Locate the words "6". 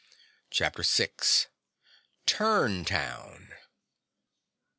0.81-1.45